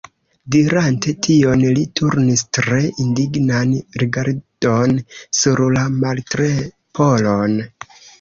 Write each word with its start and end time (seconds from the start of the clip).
Dirante 0.53 1.11
tion 1.25 1.65
li 1.79 1.83
turnis 1.99 2.41
tre 2.57 2.79
indignan 3.03 3.75
rigardon 4.05 4.95
sur 5.41 5.61
la 5.77 5.85
Martleporon. 5.99 7.55